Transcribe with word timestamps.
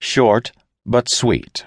Short, 0.00 0.52
but 0.86 1.08
sweet. 1.08 1.64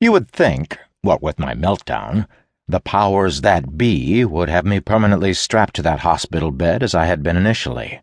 You 0.00 0.12
would 0.12 0.30
think, 0.30 0.78
what 1.02 1.22
with 1.22 1.38
my 1.38 1.54
meltdown, 1.54 2.26
the 2.66 2.80
powers 2.80 3.40
that 3.40 3.76
be 3.76 4.24
would 4.24 4.48
have 4.48 4.64
me 4.64 4.80
permanently 4.80 5.34
strapped 5.34 5.74
to 5.76 5.82
that 5.82 6.00
hospital 6.00 6.50
bed 6.50 6.82
as 6.82 6.94
I 6.94 7.06
had 7.06 7.22
been 7.22 7.36
initially. 7.36 8.00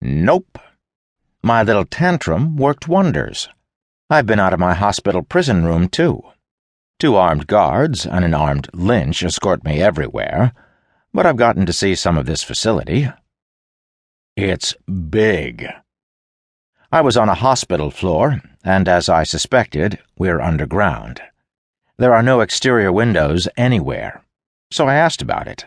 Nope. 0.00 0.58
My 1.42 1.62
little 1.62 1.84
tantrum 1.84 2.56
worked 2.56 2.88
wonders. 2.88 3.48
I've 4.10 4.26
been 4.26 4.40
out 4.40 4.52
of 4.52 4.60
my 4.60 4.74
hospital 4.74 5.22
prison 5.22 5.64
room, 5.64 5.88
too. 5.88 6.22
Two 6.98 7.16
armed 7.16 7.46
guards 7.46 8.06
and 8.06 8.24
an 8.24 8.34
armed 8.34 8.68
Lynch 8.72 9.24
escort 9.24 9.64
me 9.64 9.80
everywhere, 9.80 10.52
but 11.12 11.26
I've 11.26 11.36
gotten 11.36 11.66
to 11.66 11.72
see 11.72 11.94
some 11.94 12.18
of 12.18 12.26
this 12.26 12.42
facility. 12.42 13.08
It's 14.36 14.74
big. 15.08 15.66
I 16.94 17.00
was 17.00 17.16
on 17.16 17.30
a 17.30 17.34
hospital 17.34 17.90
floor, 17.90 18.42
and 18.62 18.86
as 18.86 19.08
I 19.08 19.22
suspected, 19.22 19.98
we're 20.18 20.42
underground. 20.42 21.22
There 21.96 22.14
are 22.14 22.22
no 22.22 22.42
exterior 22.42 22.92
windows 22.92 23.48
anywhere, 23.56 24.22
so 24.70 24.88
I 24.88 24.96
asked 24.96 25.22
about 25.22 25.48
it, 25.48 25.64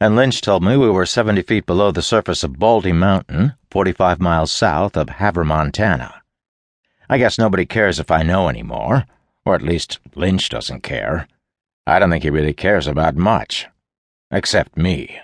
and 0.00 0.16
Lynch 0.16 0.40
told 0.40 0.62
me 0.62 0.78
we 0.78 0.88
were 0.88 1.04
70 1.04 1.42
feet 1.42 1.66
below 1.66 1.90
the 1.90 2.00
surface 2.00 2.42
of 2.42 2.58
Baldy 2.58 2.92
Mountain, 2.92 3.52
45 3.70 4.18
miles 4.18 4.50
south 4.50 4.96
of 4.96 5.10
Havre, 5.10 5.44
Montana. 5.44 6.22
I 7.06 7.18
guess 7.18 7.38
nobody 7.38 7.66
cares 7.66 8.00
if 8.00 8.10
I 8.10 8.22
know 8.22 8.48
any 8.48 8.62
more, 8.62 9.04
or 9.44 9.54
at 9.54 9.60
least 9.60 9.98
Lynch 10.14 10.48
doesn't 10.48 10.82
care. 10.82 11.28
I 11.86 11.98
don't 11.98 12.08
think 12.08 12.24
he 12.24 12.30
really 12.30 12.54
cares 12.54 12.86
about 12.86 13.14
much. 13.14 13.66
Except 14.30 14.78
me. 14.78 15.18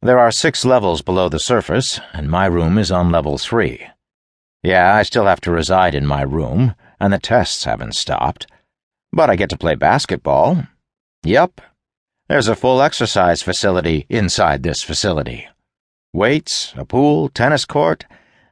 There 0.00 0.20
are 0.20 0.30
six 0.30 0.64
levels 0.64 1.02
below 1.02 1.28
the 1.28 1.40
surface, 1.40 1.98
and 2.12 2.30
my 2.30 2.46
room 2.46 2.78
is 2.78 2.92
on 2.92 3.10
level 3.10 3.36
three. 3.36 3.84
Yeah, 4.62 4.94
I 4.94 5.02
still 5.02 5.26
have 5.26 5.40
to 5.40 5.50
reside 5.50 5.92
in 5.92 6.06
my 6.06 6.22
room, 6.22 6.76
and 7.00 7.12
the 7.12 7.18
tests 7.18 7.64
haven't 7.64 7.96
stopped. 7.96 8.46
But 9.12 9.28
I 9.28 9.34
get 9.34 9.50
to 9.50 9.58
play 9.58 9.74
basketball. 9.74 10.68
Yup. 11.24 11.60
There's 12.28 12.46
a 12.46 12.54
full 12.54 12.80
exercise 12.80 13.42
facility 13.42 14.06
inside 14.08 14.62
this 14.62 14.84
facility. 14.84 15.48
Weights, 16.12 16.74
a 16.76 16.84
pool, 16.84 17.28
tennis 17.28 17.64
court, 17.64 18.04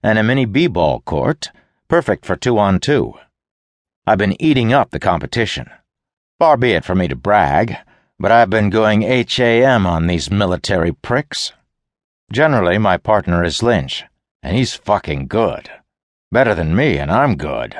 and 0.03 0.19
a 0.19 0.25
mini 0.25 0.47
b-ball 0.47 1.03
court, 1.03 1.53
perfect 1.87 2.27
for 2.27 2.35
two 2.35 2.59
on 2.59 2.81
two. 2.81 3.15
I've 4.05 4.19
been 4.19 4.41
eating 4.43 4.73
up 4.73 4.91
the 4.91 4.99
competition. 4.99 5.71
Far 6.41 6.57
be 6.57 6.73
it 6.73 6.85
for 6.85 6.97
me 6.97 7.07
to 7.07 7.15
brag 7.15 7.77
but 8.19 8.33
I've 8.33 8.51
been 8.51 8.71
going 8.71 9.03
HAM 9.03 9.87
on 9.87 10.07
these 10.07 10.31
military 10.31 10.93
pricks. 10.93 11.53
Generally, 12.33 12.79
my 12.79 12.97
partner 12.97 13.45
is 13.45 13.63
Lynch, 13.63 14.05
and 14.43 14.57
he's 14.57 14.75
fucking 14.75 15.27
good. 15.27 15.71
Better 16.33 16.55
than 16.55 16.75
me, 16.75 16.99
and 16.99 17.11
I'm 17.11 17.37
good. 17.37 17.77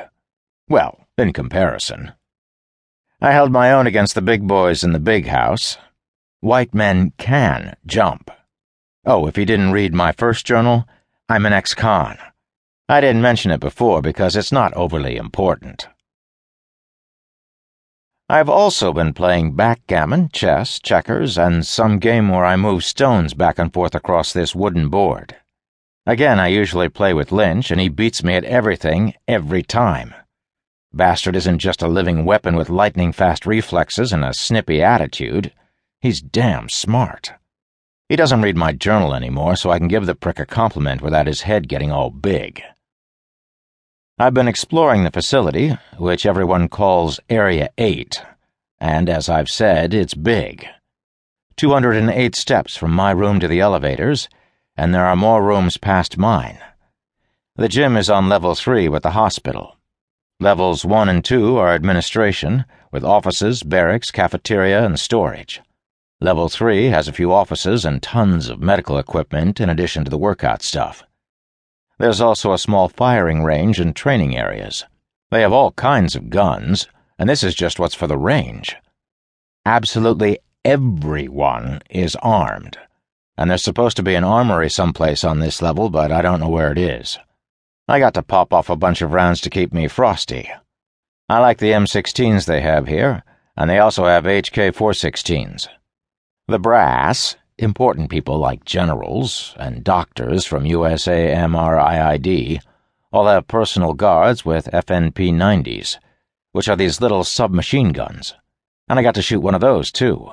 Well, 0.69 1.07
in 1.17 1.33
comparison. 1.33 2.13
I 3.19 3.31
held 3.31 3.51
my 3.51 3.71
own 3.71 3.87
against 3.87 4.13
the 4.13 4.21
big 4.21 4.47
boys 4.47 4.83
in 4.83 4.93
the 4.93 4.99
big 4.99 5.27
house. 5.27 5.77
White 6.39 6.73
men 6.73 7.13
can 7.17 7.75
jump. 7.87 8.29
Oh, 9.05 9.25
if 9.25 9.37
you 9.37 9.45
didn't 9.45 9.71
read 9.71 9.93
my 9.93 10.11
first 10.11 10.45
journal, 10.45 10.87
I'm 11.27 11.45
an 11.45 11.53
ex 11.53 11.73
con. 11.73 12.19
I 12.87 13.01
didn't 13.01 13.23
mention 13.23 13.51
it 13.51 13.59
before 13.59 14.01
because 14.01 14.35
it's 14.35 14.51
not 14.51 14.73
overly 14.75 15.17
important. 15.17 15.87
I've 18.29 18.49
also 18.49 18.91
been 18.91 19.13
playing 19.13 19.53
backgammon, 19.53 20.27
chess, 20.33 20.79
checkers, 20.79 21.37
and 21.37 21.65
some 21.65 21.97
game 21.97 22.27
where 22.27 22.43
I 22.43 22.57
move 22.57 22.83
stones 22.83 23.33
back 23.33 23.57
and 23.57 23.73
forth 23.73 23.95
across 23.95 24.33
this 24.33 24.53
wooden 24.53 24.89
board. 24.89 25.37
Again, 26.05 26.37
I 26.37 26.47
usually 26.47 26.89
play 26.89 27.13
with 27.13 27.31
Lynch, 27.31 27.71
and 27.71 27.79
he 27.79 27.87
beats 27.87 28.25
me 28.25 28.33
at 28.33 28.43
everything 28.43 29.13
every 29.29 29.63
time. 29.63 30.13
Bastard 30.91 31.37
isn't 31.37 31.59
just 31.59 31.81
a 31.81 31.87
living 31.87 32.25
weapon 32.25 32.57
with 32.57 32.69
lightning 32.69 33.13
fast 33.13 33.45
reflexes 33.45 34.11
and 34.11 34.25
a 34.25 34.33
snippy 34.33 34.83
attitude. 34.83 35.53
He's 36.01 36.21
damn 36.21 36.67
smart. 36.67 37.31
He 38.09 38.17
doesn't 38.17 38.41
read 38.41 38.57
my 38.57 38.73
journal 38.73 39.13
anymore, 39.13 39.55
so 39.55 39.69
I 39.69 39.77
can 39.77 39.87
give 39.87 40.05
the 40.05 40.15
prick 40.15 40.37
a 40.37 40.45
compliment 40.45 41.01
without 41.01 41.27
his 41.27 41.43
head 41.43 41.69
getting 41.69 41.93
all 41.93 42.09
big. 42.09 42.61
I've 44.19 44.33
been 44.33 44.47
exploring 44.47 45.03
the 45.03 45.11
facility, 45.11 45.77
which 45.97 46.25
everyone 46.25 46.69
calls 46.69 47.19
Area 47.29 47.69
8, 47.77 48.19
and 48.79 49.09
as 49.09 49.29
I've 49.29 49.47
said, 49.47 49.93
it's 49.93 50.15
big. 50.15 50.65
208 51.57 52.35
steps 52.35 52.75
from 52.75 52.93
my 52.93 53.11
room 53.11 53.39
to 53.39 53.47
the 53.47 53.59
elevators, 53.59 54.27
and 54.75 54.91
there 54.91 55.05
are 55.05 55.15
more 55.15 55.43
rooms 55.43 55.77
past 55.77 56.17
mine. 56.17 56.57
The 57.57 57.67
gym 57.67 57.95
is 57.95 58.09
on 58.09 58.27
level 58.27 58.55
3 58.55 58.89
with 58.89 59.03
the 59.03 59.11
hospital. 59.11 59.77
Levels 60.39 60.83
1 60.83 61.09
and 61.09 61.23
2 61.23 61.57
are 61.57 61.75
administration, 61.75 62.65
with 62.91 63.03
offices, 63.03 63.61
barracks, 63.61 64.09
cafeteria, 64.09 64.83
and 64.83 64.99
storage. 64.99 65.61
Level 66.19 66.49
3 66.49 66.85
has 66.85 67.07
a 67.07 67.13
few 67.13 67.31
offices 67.31 67.85
and 67.85 68.01
tons 68.01 68.49
of 68.49 68.61
medical 68.61 68.97
equipment 68.97 69.61
in 69.61 69.69
addition 69.69 70.03
to 70.03 70.09
the 70.09 70.17
workout 70.17 70.63
stuff. 70.63 71.03
There's 71.99 72.21
also 72.21 72.53
a 72.53 72.59
small 72.59 72.89
firing 72.89 73.43
range 73.43 73.79
and 73.79 73.95
training 73.95 74.37
areas. 74.37 74.85
They 75.31 75.41
have 75.41 75.53
all 75.53 75.71
kinds 75.71 76.15
of 76.15 76.29
guns, 76.29 76.87
and 77.17 77.27
this 77.27 77.43
is 77.43 77.55
just 77.55 77.79
what's 77.79 77.95
for 77.95 78.07
the 78.07 78.17
range. 78.17 78.75
Absolutely 79.65 80.39
everyone 80.63 81.81
is 81.89 82.15
armed, 82.17 82.77
and 83.37 83.49
there's 83.49 83.63
supposed 83.63 83.97
to 83.97 84.03
be 84.03 84.15
an 84.15 84.23
armory 84.23 84.69
someplace 84.69 85.23
on 85.23 85.39
this 85.39 85.61
level, 85.61 85.89
but 85.89 86.11
I 86.11 86.21
don't 86.21 86.39
know 86.39 86.49
where 86.49 86.71
it 86.71 86.77
is. 86.77 87.17
I 87.87 87.99
got 87.99 88.13
to 88.15 88.23
pop 88.23 88.53
off 88.53 88.69
a 88.69 88.75
bunch 88.75 89.01
of 89.01 89.13
rounds 89.13 89.41
to 89.41 89.49
keep 89.49 89.73
me 89.73 89.87
frosty. 89.87 90.51
I 91.29 91.39
like 91.39 91.57
the 91.57 91.71
M16s 91.71 92.45
they 92.45 92.61
have 92.61 92.87
here, 92.87 93.23
and 93.55 93.69
they 93.69 93.79
also 93.79 94.05
have 94.05 94.25
HK 94.25 94.71
416s. 94.71 95.67
The 96.47 96.59
brass, 96.59 97.35
Important 97.59 98.11
people 98.11 98.37
like 98.37 98.65
generals 98.65 99.55
and 99.57 99.83
doctors 99.83 100.45
from 100.45 100.65
USAMRIID 100.65 102.59
all 103.11 103.25
have 103.25 103.47
personal 103.47 103.93
guards 103.93 104.45
with 104.45 104.69
FN 104.71 105.11
P90s, 105.11 105.97
which 106.51 106.69
are 106.69 106.75
these 106.75 107.01
little 107.01 107.23
submachine 107.23 107.93
guns, 107.93 108.35
and 108.87 108.99
I 108.99 109.01
got 109.01 109.15
to 109.15 109.23
shoot 109.23 109.39
one 109.39 109.55
of 109.55 109.61
those 109.61 109.91
too. 109.91 110.29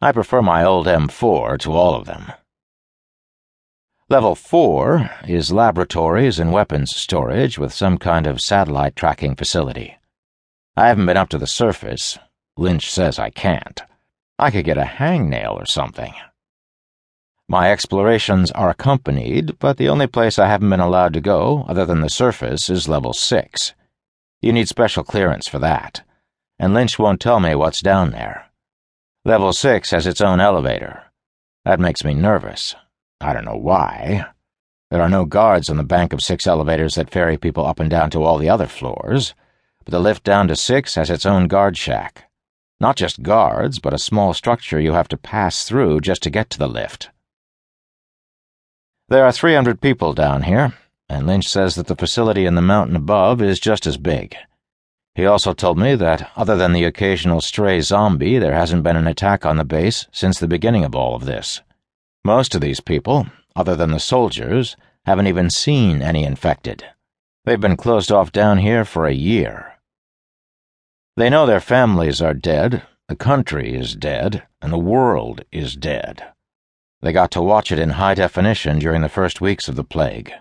I 0.00 0.10
prefer 0.10 0.42
my 0.42 0.64
old 0.64 0.88
M4 0.88 1.60
to 1.60 1.72
all 1.72 1.94
of 1.94 2.06
them. 2.06 2.32
Level 4.08 4.34
4 4.34 5.08
is 5.28 5.52
laboratories 5.52 6.40
and 6.40 6.50
weapons 6.50 6.96
storage 6.96 7.56
with 7.56 7.72
some 7.72 7.98
kind 7.98 8.26
of 8.26 8.40
satellite 8.40 8.96
tracking 8.96 9.36
facility. 9.36 9.96
I 10.76 10.88
haven't 10.88 11.06
been 11.06 11.16
up 11.16 11.28
to 11.28 11.38
the 11.38 11.46
surface. 11.46 12.18
Lynch 12.56 12.90
says 12.90 13.20
I 13.20 13.30
can't. 13.30 13.80
I 14.40 14.50
could 14.50 14.64
get 14.64 14.78
a 14.78 14.84
hangnail 14.84 15.52
or 15.52 15.66
something. 15.66 16.14
My 17.46 17.70
explorations 17.70 18.50
are 18.52 18.70
accompanied, 18.70 19.58
but 19.58 19.76
the 19.76 19.90
only 19.90 20.06
place 20.06 20.38
I 20.38 20.48
haven't 20.48 20.70
been 20.70 20.80
allowed 20.80 21.12
to 21.12 21.20
go, 21.20 21.66
other 21.68 21.84
than 21.84 22.00
the 22.00 22.08
surface, 22.08 22.70
is 22.70 22.88
level 22.88 23.12
6. 23.12 23.74
You 24.40 24.54
need 24.54 24.66
special 24.66 25.04
clearance 25.04 25.46
for 25.46 25.58
that, 25.58 26.02
and 26.58 26.72
Lynch 26.72 26.98
won't 26.98 27.20
tell 27.20 27.38
me 27.38 27.54
what's 27.54 27.82
down 27.82 28.12
there. 28.12 28.46
Level 29.26 29.52
6 29.52 29.90
has 29.90 30.06
its 30.06 30.22
own 30.22 30.40
elevator. 30.40 31.02
That 31.66 31.78
makes 31.78 32.02
me 32.02 32.14
nervous. 32.14 32.74
I 33.20 33.34
don't 33.34 33.44
know 33.44 33.58
why. 33.58 34.24
There 34.90 35.02
are 35.02 35.10
no 35.10 35.26
guards 35.26 35.68
on 35.68 35.76
the 35.76 35.84
bank 35.84 36.14
of 36.14 36.22
six 36.22 36.46
elevators 36.46 36.94
that 36.94 37.10
ferry 37.10 37.36
people 37.36 37.66
up 37.66 37.78
and 37.78 37.90
down 37.90 38.08
to 38.12 38.22
all 38.22 38.38
the 38.38 38.48
other 38.48 38.66
floors, 38.66 39.34
but 39.84 39.90
the 39.90 40.00
lift 40.00 40.24
down 40.24 40.48
to 40.48 40.56
six 40.56 40.94
has 40.94 41.10
its 41.10 41.26
own 41.26 41.46
guard 41.46 41.76
shack. 41.76 42.29
Not 42.80 42.96
just 42.96 43.22
guards, 43.22 43.78
but 43.78 43.92
a 43.92 43.98
small 43.98 44.32
structure 44.32 44.80
you 44.80 44.94
have 44.94 45.08
to 45.08 45.18
pass 45.18 45.64
through 45.64 46.00
just 46.00 46.22
to 46.22 46.30
get 46.30 46.48
to 46.50 46.58
the 46.58 46.68
lift. 46.68 47.10
There 49.08 49.24
are 49.24 49.32
300 49.32 49.80
people 49.80 50.14
down 50.14 50.44
here, 50.44 50.72
and 51.08 51.26
Lynch 51.26 51.46
says 51.46 51.74
that 51.74 51.88
the 51.88 51.96
facility 51.96 52.46
in 52.46 52.54
the 52.54 52.62
mountain 52.62 52.96
above 52.96 53.42
is 53.42 53.60
just 53.60 53.86
as 53.86 53.98
big. 53.98 54.34
He 55.14 55.26
also 55.26 55.52
told 55.52 55.76
me 55.76 55.96
that, 55.96 56.30
other 56.36 56.56
than 56.56 56.72
the 56.72 56.84
occasional 56.84 57.40
stray 57.40 57.80
zombie, 57.80 58.38
there 58.38 58.54
hasn't 58.54 58.84
been 58.84 58.96
an 58.96 59.08
attack 59.08 59.44
on 59.44 59.56
the 59.56 59.64
base 59.64 60.06
since 60.12 60.38
the 60.38 60.48
beginning 60.48 60.84
of 60.84 60.94
all 60.94 61.14
of 61.14 61.26
this. 61.26 61.60
Most 62.24 62.54
of 62.54 62.60
these 62.60 62.80
people, 62.80 63.26
other 63.56 63.74
than 63.76 63.90
the 63.90 63.98
soldiers, 63.98 64.76
haven't 65.04 65.26
even 65.26 65.50
seen 65.50 66.00
any 66.00 66.24
infected. 66.24 66.84
They've 67.44 67.60
been 67.60 67.76
closed 67.76 68.12
off 68.12 68.30
down 68.30 68.58
here 68.58 68.84
for 68.84 69.06
a 69.06 69.12
year. 69.12 69.74
They 71.16 71.28
know 71.28 71.46
their 71.46 71.60
families 71.60 72.22
are 72.22 72.34
dead, 72.34 72.82
the 73.08 73.16
country 73.16 73.74
is 73.74 73.96
dead, 73.96 74.46
and 74.62 74.72
the 74.72 74.78
world 74.78 75.44
is 75.50 75.74
dead. 75.76 76.24
They 77.02 77.12
got 77.12 77.30
to 77.32 77.42
watch 77.42 77.72
it 77.72 77.78
in 77.78 77.90
high 77.90 78.14
definition 78.14 78.78
during 78.78 79.02
the 79.02 79.08
first 79.08 79.40
weeks 79.40 79.68
of 79.68 79.74
the 79.74 79.84
plague. 79.84 80.32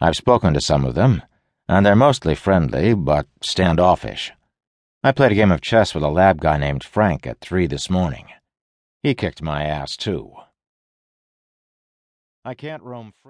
I've 0.00 0.16
spoken 0.16 0.54
to 0.54 0.60
some 0.60 0.84
of 0.84 0.94
them, 0.94 1.22
and 1.68 1.84
they're 1.84 1.96
mostly 1.96 2.34
friendly, 2.34 2.94
but 2.94 3.26
standoffish. 3.40 4.32
I 5.02 5.12
played 5.12 5.32
a 5.32 5.34
game 5.34 5.50
of 5.50 5.60
chess 5.60 5.94
with 5.94 6.04
a 6.04 6.08
lab 6.08 6.40
guy 6.40 6.58
named 6.58 6.84
Frank 6.84 7.26
at 7.26 7.40
three 7.40 7.66
this 7.66 7.90
morning. 7.90 8.26
He 9.02 9.14
kicked 9.14 9.42
my 9.42 9.64
ass, 9.64 9.96
too. 9.96 10.32
I 12.44 12.54
can't 12.54 12.82
roam 12.82 13.06
free. 13.06 13.18